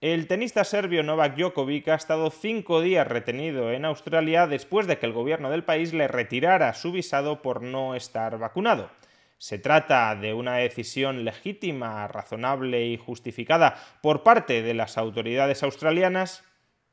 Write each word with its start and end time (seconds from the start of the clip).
El 0.00 0.28
tenista 0.28 0.64
serbio 0.64 1.02
Novak 1.02 1.36
Djokovic 1.36 1.88
ha 1.88 1.94
estado 1.94 2.30
cinco 2.30 2.80
días 2.80 3.06
retenido 3.06 3.70
en 3.70 3.84
Australia 3.84 4.46
después 4.46 4.86
de 4.86 4.96
que 4.96 5.04
el 5.04 5.12
gobierno 5.12 5.50
del 5.50 5.62
país 5.62 5.92
le 5.92 6.08
retirara 6.08 6.72
su 6.72 6.90
visado 6.90 7.42
por 7.42 7.60
no 7.60 7.94
estar 7.94 8.38
vacunado. 8.38 8.90
Se 9.36 9.58
trata 9.58 10.16
de 10.16 10.32
una 10.32 10.54
decisión 10.54 11.26
legítima, 11.26 12.08
razonable 12.08 12.86
y 12.86 12.96
justificada 12.96 13.76
por 14.00 14.22
parte 14.22 14.62
de 14.62 14.72
las 14.72 14.96
autoridades 14.96 15.62
australianas. 15.62 16.44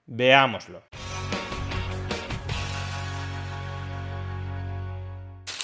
Veámoslo. 0.06 0.84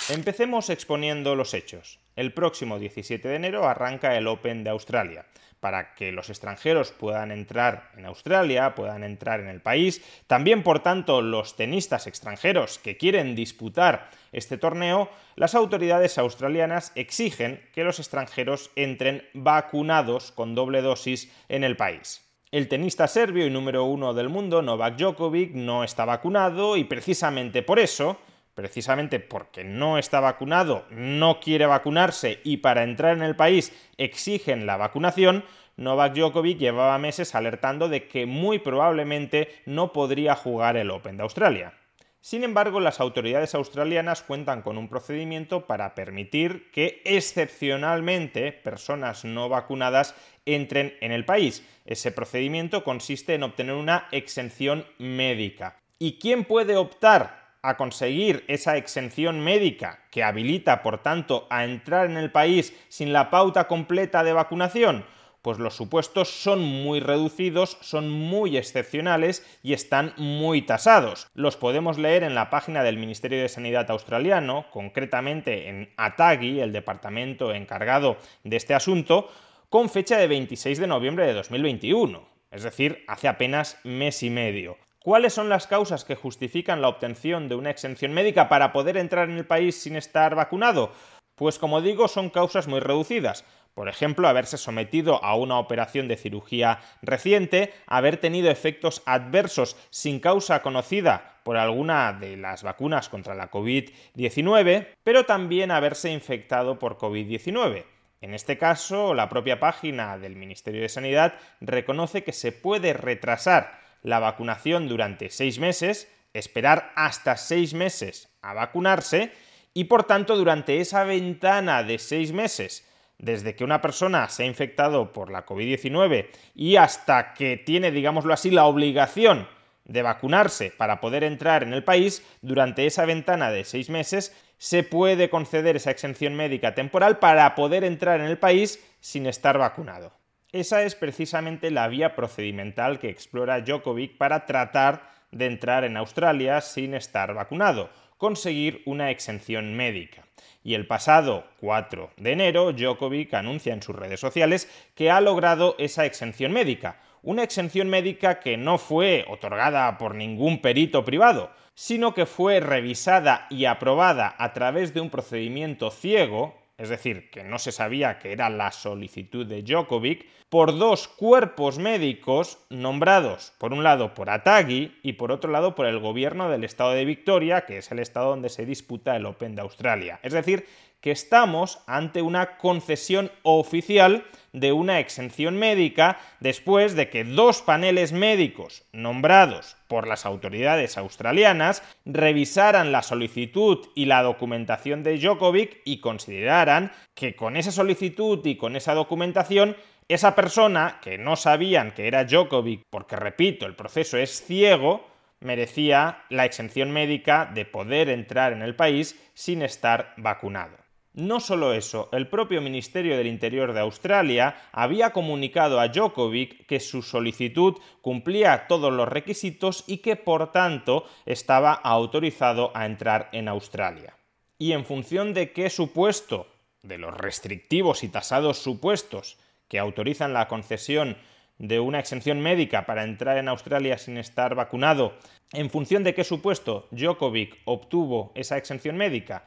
Empecemos 0.08 0.70
exponiendo 0.70 1.36
los 1.36 1.54
hechos. 1.54 2.00
El 2.16 2.34
próximo 2.34 2.80
17 2.80 3.28
de 3.28 3.36
enero 3.36 3.68
arranca 3.68 4.16
el 4.16 4.28
Open 4.28 4.64
de 4.64 4.70
Australia. 4.70 5.26
Para 5.64 5.94
que 5.96 6.12
los 6.12 6.30
extranjeros 6.30 6.92
puedan 6.92 7.32
entrar 7.32 7.90
en 7.96 8.06
Australia, 8.06 8.76
puedan 8.76 9.02
entrar 9.02 9.40
en 9.40 9.48
el 9.48 9.62
país, 9.62 10.04
también 10.28 10.62
por 10.62 10.82
tanto 10.82 11.22
los 11.22 11.56
tenistas 11.56 12.06
extranjeros 12.06 12.80
que 12.80 12.98
quieren 12.98 13.34
disputar 13.34 14.10
este 14.34 14.58
torneo, 14.58 15.10
las 15.38 15.56
autoridades 15.56 16.18
australianas 16.18 16.92
exigen 16.96 17.62
que 17.74 17.86
los 17.86 18.00
extranjeros 18.00 18.72
entren 18.76 19.24
vacunados 19.34 20.34
con 20.34 20.54
doble 20.54 20.82
dosis 20.82 21.32
en 21.48 21.64
el 21.64 21.78
país. 21.78 22.28
El 22.52 22.68
tenista 22.68 23.08
serbio 23.08 23.48
y 23.48 23.50
número 23.50 23.86
uno 23.86 24.14
del 24.14 24.28
mundo, 24.28 24.62
Novak 24.62 24.98
Djokovic, 24.98 25.54
no 25.54 25.86
está 25.86 26.04
vacunado 26.04 26.76
y 26.76 26.84
precisamente 26.84 27.64
por 27.64 27.80
eso 27.80 28.18
precisamente 28.56 29.20
porque 29.20 29.64
no 29.64 29.98
está 29.98 30.20
vacunado, 30.20 30.86
no 30.90 31.40
quiere 31.40 31.66
vacunarse 31.66 32.40
y 32.44 32.58
para 32.58 32.84
entrar 32.84 33.16
en 33.16 33.24
el 33.24 33.36
país 33.36 33.74
exigen 33.98 34.66
la 34.66 34.78
vacunación, 34.78 35.44
Novak 35.76 36.14
Djokovic 36.14 36.60
llevaba 36.60 36.98
meses 37.00 37.34
alertando 37.34 37.90
de 37.90 38.08
que 38.08 38.26
muy 38.26 38.60
probablemente 38.60 39.50
no 39.66 39.92
podría 39.92 40.36
jugar 40.36 40.78
el 40.78 40.92
Open 40.92 41.18
de 41.18 41.24
Australia. 41.24 41.74
Sin 42.22 42.46
embargo, 42.46 42.80
las 42.80 43.02
autoridades 43.02 43.54
australianas 43.54 44.24
cuentan 44.24 44.62
con 44.62 44.78
un 44.78 44.88
procedimiento 44.88 45.68
para 45.68 45.94
permitir 45.94 46.72
que 46.72 47.02
excepcionalmente 47.04 48.54
personas 48.54 49.26
no 49.26 49.50
vacunadas 49.50 50.16
entren 50.46 50.96
en 51.02 51.12
el 51.12 51.26
país. 51.26 51.68
Ese 51.86 52.14
procedimiento 52.14 52.86
consiste 52.86 53.34
en 53.34 53.44
obtener 53.44 53.76
una 53.76 54.08
exención 54.12 54.86
médica. 55.00 55.80
¿Y 56.00 56.18
quién 56.18 56.46
puede 56.46 56.78
optar 56.78 57.43
a 57.64 57.78
conseguir 57.78 58.44
esa 58.48 58.78
exención 58.78 59.40
médica 59.40 60.04
que 60.12 60.24
habilita, 60.24 60.84
por 60.84 61.02
tanto, 61.02 61.48
a 61.50 61.64
entrar 61.64 62.10
en 62.10 62.18
el 62.18 62.32
país 62.32 62.78
sin 62.90 63.14
la 63.14 63.32
pauta 63.32 63.68
completa 63.68 64.24
de 64.24 64.34
vacunación? 64.34 65.06
Pues 65.42 65.60
los 65.60 65.76
supuestos 65.76 66.30
son 66.30 66.62
muy 66.62 67.02
reducidos, 67.02 67.78
son 67.82 68.10
muy 68.10 68.56
excepcionales 68.56 69.46
y 69.62 69.74
están 69.74 70.14
muy 70.16 70.62
tasados. 70.62 71.28
Los 71.34 71.58
podemos 71.58 71.98
leer 71.98 72.24
en 72.24 72.34
la 72.34 72.50
página 72.50 72.82
del 72.82 72.98
Ministerio 72.98 73.42
de 73.42 73.50
Sanidad 73.50 73.92
australiano, 73.92 74.68
concretamente 74.72 75.68
en 75.68 75.90
ATAGI, 75.98 76.62
el 76.62 76.72
departamento 76.72 77.54
encargado 77.54 78.16
de 78.46 78.56
este 78.56 78.74
asunto, 78.74 79.30
con 79.70 79.90
fecha 79.90 80.18
de 80.18 80.28
26 80.28 80.80
de 80.80 80.88
noviembre 80.88 81.26
de 81.26 81.34
2021, 81.34 82.26
es 82.52 82.64
decir, 82.64 83.04
hace 83.08 83.28
apenas 83.28 83.80
mes 83.84 84.24
y 84.24 84.30
medio. 84.30 84.78
¿Cuáles 85.04 85.34
son 85.34 85.50
las 85.50 85.68
causas 85.68 86.06
que 86.06 86.16
justifican 86.16 86.82
la 86.82 86.88
obtención 86.88 87.50
de 87.50 87.56
una 87.56 87.70
exención 87.70 88.14
médica 88.14 88.48
para 88.48 88.72
poder 88.72 88.96
entrar 88.96 89.30
en 89.30 89.36
el 89.36 89.46
país 89.46 89.76
sin 89.76 89.98
estar 89.98 90.34
vacunado? 90.34 90.94
Pues 91.36 91.60
como 91.60 91.82
digo, 91.82 92.08
son 92.08 92.30
causas 92.30 92.70
muy 92.70 92.80
reducidas. 92.80 93.44
Por 93.74 93.90
ejemplo, 93.90 94.30
haberse 94.30 94.58
sometido 94.58 95.22
a 95.22 95.36
una 95.36 95.60
operación 95.60 96.08
de 96.08 96.16
cirugía 96.16 96.80
reciente, 97.02 97.74
haber 97.86 98.16
tenido 98.16 98.50
efectos 98.50 99.04
adversos 99.06 99.76
sin 99.90 100.22
causa 100.22 100.62
conocida 100.62 101.42
por 101.44 101.58
alguna 101.58 102.14
de 102.14 102.38
las 102.38 102.64
vacunas 102.64 103.10
contra 103.10 103.36
la 103.36 103.52
COVID-19, 103.52 104.88
pero 105.04 105.26
también 105.26 105.72
haberse 105.72 106.14
infectado 106.14 106.80
por 106.80 106.98
COVID-19. 106.98 107.84
En 108.22 108.34
este 108.34 108.58
caso, 108.58 109.14
la 109.14 109.28
propia 109.28 109.60
página 109.60 110.18
del 110.18 110.38
Ministerio 110.38 110.82
de 110.82 110.88
Sanidad 110.88 111.34
reconoce 111.60 112.24
que 112.24 112.32
se 112.32 112.54
puede 112.54 112.94
retrasar 112.94 113.83
la 114.04 114.20
vacunación 114.20 114.88
durante 114.88 115.30
seis 115.30 115.60
meses, 115.60 116.08
esperar 116.34 116.92
hasta 116.96 117.38
seis 117.38 117.74
meses 117.74 118.30
a 118.42 118.54
vacunarse 118.54 119.32
y 119.74 119.86
por 119.86 120.04
tanto 120.04 120.36
durante 120.36 120.80
esa 120.80 121.04
ventana 121.04 121.84
de 121.84 121.98
seis 121.98 122.32
meses 122.32 122.88
desde 123.18 123.56
que 123.56 123.64
una 123.64 123.82
persona 123.82 124.28
se 124.30 124.44
ha 124.44 124.46
infectado 124.46 125.14
por 125.14 125.32
la 125.32 125.46
COVID-19 125.46 126.28
y 126.56 126.76
hasta 126.76 127.34
que 127.34 127.58
tiene, 127.58 127.92
digámoslo 127.92 128.34
así, 128.34 128.52
la 128.52 128.66
obligación 128.66 129.48
de 129.86 130.02
vacunarse 130.02 130.72
para 130.72 131.00
poder 131.00 131.24
entrar 131.24 131.64
en 131.64 131.74
el 131.74 131.84
país, 131.84 132.26
durante 132.42 132.86
esa 132.86 133.06
ventana 133.06 133.52
de 133.52 133.66
seis 133.66 133.90
meses 133.90 134.36
se 134.58 134.84
puede 134.84 135.30
conceder 135.30 135.76
esa 135.76 135.92
exención 135.92 136.36
médica 136.36 136.74
temporal 136.74 137.20
para 137.20 137.54
poder 137.56 137.84
entrar 137.84 138.22
en 138.22 138.28
el 138.28 138.38
país 138.38 138.84
sin 139.00 139.26
estar 139.26 139.58
vacunado. 139.58 140.14
Esa 140.54 140.84
es 140.84 140.94
precisamente 140.94 141.72
la 141.72 141.88
vía 141.88 142.16
procedimental 142.16 143.00
que 143.00 143.10
explora 143.10 143.62
Djokovic 143.62 144.18
para 144.18 144.46
tratar 144.46 145.10
de 145.32 145.48
entrar 145.48 145.84
en 145.84 145.98
Australia 145.98 146.62
sin 146.62 146.94
estar 146.94 147.34
vacunado, 147.34 147.90
conseguir 148.20 148.84
una 148.86 149.10
exención 149.10 149.74
médica. 149.74 150.26
Y 150.64 150.76
el 150.76 150.86
pasado 150.86 151.48
4 151.60 152.12
de 152.18 152.34
enero, 152.34 152.72
Djokovic 152.72 153.34
anuncia 153.34 153.74
en 153.74 153.82
sus 153.82 153.96
redes 153.96 154.20
sociales 154.20 154.70
que 154.94 155.10
ha 155.10 155.22
logrado 155.22 155.76
esa 155.80 156.06
exención 156.06 156.52
médica, 156.52 157.02
una 157.24 157.42
exención 157.42 157.90
médica 157.90 158.40
que 158.40 158.56
no 158.56 158.78
fue 158.78 159.26
otorgada 159.30 159.98
por 159.98 160.14
ningún 160.14 160.62
perito 160.62 161.04
privado, 161.04 161.50
sino 161.74 162.14
que 162.14 162.28
fue 162.28 162.60
revisada 162.60 163.48
y 163.50 163.66
aprobada 163.66 164.36
a 164.38 164.54
través 164.54 164.94
de 164.94 165.02
un 165.02 165.10
procedimiento 165.10 165.90
ciego, 165.90 166.63
es 166.84 166.90
decir, 166.90 167.30
que 167.30 167.44
no 167.44 167.60
se 167.60 167.72
sabía 167.72 168.20
que 168.20 168.34
era 168.34 168.50
la 168.50 168.72
solicitud 168.72 169.46
de 169.46 169.64
Djokovic, 169.64 170.26
por 170.50 170.78
dos 170.78 171.08
cuerpos 171.08 171.80
médicos 171.80 172.60
nombrados, 172.70 173.54
por 173.58 173.72
un 173.72 173.84
lado 173.84 174.14
por 174.14 174.30
Atagi 174.30 175.00
y 175.02 175.14
por 175.14 175.32
otro 175.32 175.50
lado 175.50 175.76
por 175.76 175.86
el 175.86 176.00
gobierno 176.00 176.50
del 176.50 176.66
estado 176.66 176.92
de 176.92 177.06
Victoria, 177.06 177.66
que 177.66 177.78
es 177.78 177.92
el 177.92 178.00
estado 178.00 178.32
donde 178.32 178.50
se 178.50 178.66
disputa 178.66 179.16
el 179.16 179.26
Open 179.26 179.56
de 179.56 179.62
Australia. 179.62 180.20
Es 180.24 180.34
decir, 180.34 180.68
que 181.04 181.12
estamos 181.12 181.80
ante 181.86 182.22
una 182.22 182.58
concesión 182.58 183.30
oficial 183.44 184.24
de 184.54 184.72
una 184.72 185.02
exención 185.02 185.58
médica 185.58 186.18
después 186.40 186.96
de 186.96 187.10
que 187.10 187.26
dos 187.26 187.62
paneles 187.62 188.14
médicos 188.14 188.86
nombrados 188.94 189.76
por 189.90 190.08
las 190.08 190.26
autoridades 190.26 190.98
australianas 190.98 191.84
revisaran 192.06 192.94
la 192.94 193.04
solicitud 193.04 193.86
y 193.96 194.06
la 194.06 194.24
documentación 194.24 195.04
de 195.04 195.18
Djokovic 195.18 195.82
y 195.84 196.00
consideraran 196.00 196.94
que 197.16 197.36
con 197.36 197.58
esa 197.58 197.74
solicitud 197.74 198.40
y 198.46 198.56
con 198.56 198.78
esa 198.78 198.94
documentación 198.94 199.76
esa 200.08 200.36
persona, 200.36 201.00
que 201.02 201.18
no 201.18 201.36
sabían 201.36 201.92
que 201.92 202.08
era 202.08 202.24
Djokovic, 202.24 202.86
porque 202.90 203.18
repito, 203.18 203.66
el 203.66 203.76
proceso 203.76 204.18
es 204.18 204.42
ciego, 204.46 205.06
merecía 205.42 206.24
la 206.30 206.46
exención 206.46 206.92
médica 206.92 207.50
de 207.54 207.66
poder 207.66 208.10
entrar 208.10 208.54
en 208.54 208.62
el 208.62 208.76
país 208.76 209.20
sin 209.34 209.62
estar 209.62 210.14
vacunado. 210.16 210.83
No 211.14 211.40
solo 211.40 211.74
eso, 211.74 212.10
el 212.12 212.28
propio 212.28 212.60
Ministerio 212.60 213.16
del 213.16 213.28
Interior 213.28 213.74
de 213.74 213.82
Australia 213.82 214.56
había 214.72 215.12
comunicado 215.12 215.80
a 215.80 215.90
Djokovic 215.90 216.66
que 216.66 216.80
su 216.80 217.04
solicitud 217.04 217.76
cumplía 218.02 218.66
todos 218.68 218.92
los 218.92 219.08
requisitos 219.08 219.84
y 219.86 219.98
que 219.98 220.16
por 220.16 220.52
tanto 220.52 221.06
estaba 221.28 221.74
autorizado 221.74 222.72
a 222.74 222.88
entrar 222.88 223.30
en 223.32 223.48
Australia. 223.48 224.18
Y 224.58 224.72
en 224.72 224.86
función 224.86 225.36
de 225.36 225.52
qué 225.52 225.70
supuesto, 225.70 226.48
de 226.82 226.98
los 226.98 227.16
restrictivos 227.16 228.04
y 228.04 228.10
tasados 228.10 228.58
supuestos 228.58 229.38
que 229.68 229.78
autorizan 229.78 230.34
la 230.34 230.48
concesión 230.48 231.16
de 231.60 231.80
una 231.80 232.00
exención 232.00 232.42
médica 232.42 232.88
para 232.88 233.04
entrar 233.04 233.38
en 233.38 233.50
Australia 233.50 234.00
sin 234.00 234.18
estar 234.18 234.56
vacunado, 234.56 235.14
en 235.54 235.70
función 235.70 236.04
de 236.04 236.16
qué 236.16 236.24
supuesto 236.24 236.88
Djokovic 236.90 237.60
obtuvo 237.66 238.32
esa 238.34 238.58
exención 238.58 238.98
médica, 238.98 239.46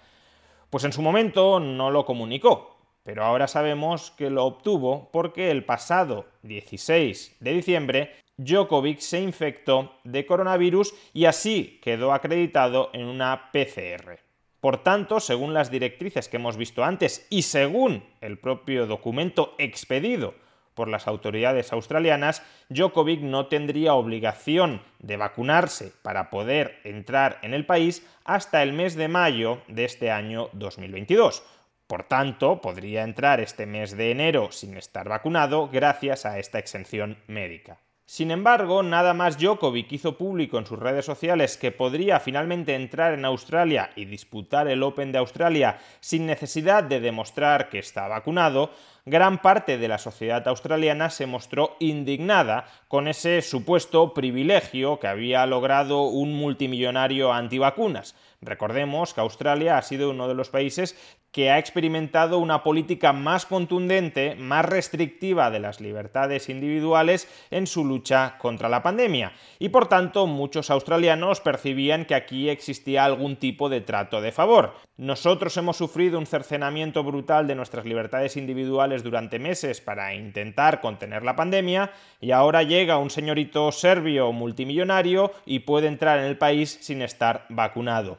pues 0.71 0.85
en 0.85 0.93
su 0.93 1.03
momento 1.03 1.61
no 1.61 1.91
lo 1.91 2.05
comunicó. 2.05 2.75
pero 3.03 3.25
ahora 3.25 3.47
sabemos 3.47 4.11
que 4.11 4.31
lo 4.31 4.45
obtuvo 4.45 5.11
porque 5.13 5.53
el 5.53 5.65
pasado 5.65 6.27
16 6.43 7.37
de 7.39 7.53
diciembre 7.53 8.11
Djokovic 8.37 8.99
se 8.99 9.21
infectó 9.21 9.93
de 10.03 10.27
coronavirus 10.27 10.93
y 11.15 11.27
así 11.27 11.79
quedó 11.83 12.13
acreditado 12.13 12.91
en 12.93 13.07
una 13.07 13.51
PCR. 13.53 14.19
Por 14.61 14.83
tanto, 14.83 15.21
según 15.21 15.55
las 15.55 15.71
directrices 15.71 16.29
que 16.29 16.39
hemos 16.39 16.57
visto 16.57 16.83
antes 16.83 17.27
y 17.31 17.43
según 17.43 18.03
el 18.21 18.39
propio 18.39 18.87
documento 18.87 19.55
expedido 19.59 20.35
por 20.77 20.87
las 20.89 21.09
autoridades 21.09 21.73
australianas, 21.73 22.43
Djokovic 22.69 23.23
no 23.23 23.47
tendría 23.47 23.95
obligación 23.95 24.83
de 25.01 25.17
vacunarse 25.17 25.93
para 26.03 26.31
poder 26.31 26.79
entrar 26.85 27.39
en 27.43 27.55
el 27.55 27.67
país 27.67 28.07
hasta 28.25 28.63
el 28.63 28.73
mes 28.73 28.95
de 28.95 29.09
mayo 29.09 29.63
de 29.67 29.85
este 29.85 30.13
año 30.13 30.51
2022. 30.53 31.43
Por 31.87 32.05
tanto, 32.05 32.61
podría 32.61 33.03
entrar 33.03 33.41
este 33.41 33.65
mes 33.67 33.97
de 33.97 34.11
enero 34.11 34.53
sin 34.53 34.77
estar 34.77 35.09
vacunado 35.09 35.69
gracias 35.69 36.27
a 36.27 36.39
esta 36.39 36.59
exención 36.59 37.17
médica. 37.27 37.79
Sin 38.09 38.31
embargo, 38.31 38.85
nada 38.85 39.15
más 39.15 39.37
Djokovic 39.37 39.91
hizo 39.91 40.17
público 40.17 40.59
en 40.59 40.67
sus 40.67 40.79
redes 40.79 41.05
sociales 41.05 41.57
que 41.57 41.73
podría 41.73 42.21
finalmente 42.21 42.77
entrar 42.77 43.13
en 43.15 43.25
Australia 43.25 43.91
y 43.97 44.05
disputar 44.05 44.69
el 44.69 44.85
Open 44.85 45.11
de 45.11 45.19
Australia 45.19 45.79
sin 45.99 46.25
necesidad 46.25 46.85
de 46.85 47.01
demostrar 47.01 47.69
que 47.69 47.81
está 47.81 48.07
vacunado, 48.07 48.71
gran 49.07 49.43
parte 49.43 49.77
de 49.77 49.89
la 49.89 49.99
sociedad 49.99 50.47
australiana 50.47 51.11
se 51.11 51.27
mostró 51.27 51.77
indignada 51.81 52.67
con 52.87 53.09
ese 53.09 53.43
supuesto 53.43 54.15
privilegio 54.15 55.01
que 55.01 55.09
había 55.09 55.45
logrado 55.45 56.03
un 56.03 56.33
multimillonario 56.33 57.33
antivacunas. 57.33 58.15
Recordemos 58.47 59.13
que 59.13 59.21
Australia 59.21 59.77
ha 59.77 59.83
sido 59.83 60.11
uno 60.11 60.29
de 60.29 60.35
los 60.35 60.49
países 60.49 60.97
que 61.33 61.51
ha 61.51 61.59
experimentado 61.59 62.39
una 62.39 62.63
política 62.63 63.13
más 63.13 63.45
contundente, 63.45 64.37
más 64.37 64.65
restrictiva 64.65 65.51
de 65.51 65.61
las 65.61 65.83
libertades 65.83 66.49
individuales 66.49 67.29
en 67.51 67.67
su 67.67 67.85
lucha 67.85 68.39
contra 68.39 68.71
la 68.71 68.83
pandemia. 68.83 69.33
Y 69.59 69.69
por 69.69 69.87
tanto, 69.87 70.27
muchos 70.27 70.71
australianos 70.71 71.43
percibían 71.43 72.07
que 72.07 72.15
aquí 72.15 72.49
existía 72.49 73.05
algún 73.05 73.37
tipo 73.37 73.69
de 73.69 73.83
trato 73.83 74.23
de 74.23 74.33
favor. 74.33 74.77
Nosotros 74.97 75.55
hemos 75.59 75.77
sufrido 75.77 76.19
un 76.19 76.25
cercenamiento 76.25 77.05
brutal 77.05 77.47
de 77.47 77.55
nuestras 77.55 77.85
libertades 77.85 78.39
individuales 78.39 79.03
durante 79.03 79.39
meses 79.39 79.83
para 79.83 80.15
intentar 80.15 80.81
contener 80.81 81.23
la 81.23 81.37
pandemia 81.37 81.91
y 82.19 82.31
ahora 82.31 82.63
llega 82.63 82.97
un 82.97 83.11
señorito 83.11 83.71
serbio 83.73 84.33
multimillonario 84.33 85.33
y 85.45 85.59
puede 85.59 85.89
entrar 85.89 86.19
en 86.19 86.25
el 86.25 86.39
país 86.39 86.79
sin 86.81 87.03
estar 87.03 87.45
vacunado. 87.51 88.17